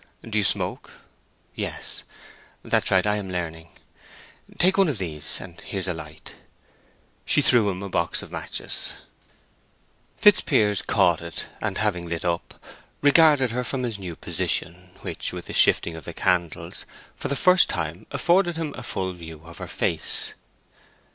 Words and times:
Do 0.27 0.35
you 0.35 0.43
smoke? 0.43 0.89
Yes? 1.53 2.01
That's 2.63 2.89
right—I 2.89 3.17
am 3.17 3.29
learning. 3.31 3.67
Take 4.57 4.79
one 4.79 4.89
of 4.89 4.97
these; 4.97 5.39
and 5.39 5.61
here's 5.61 5.87
a 5.87 5.93
light." 5.93 6.33
She 7.23 7.43
threw 7.43 7.69
a 7.69 7.75
matchbox 7.75 8.23
across. 8.23 8.93
Fitzpiers 10.17 10.81
caught 10.81 11.21
it, 11.21 11.49
and 11.61 11.77
having 11.77 12.07
lit 12.09 12.25
up, 12.25 12.55
regarded 13.03 13.51
her 13.51 13.63
from 13.63 13.83
his 13.83 13.99
new 13.99 14.15
position, 14.15 14.89
which, 15.01 15.31
with 15.33 15.45
the 15.45 15.53
shifting 15.53 15.93
of 15.93 16.05
the 16.05 16.15
candles, 16.15 16.87
for 17.15 17.27
the 17.27 17.35
first 17.35 17.69
time 17.69 18.07
afforded 18.09 18.57
him 18.57 18.73
a 18.75 18.81
full 18.81 19.13
view 19.13 19.41
of 19.43 19.59
her 19.59 19.67
face. 19.67 20.33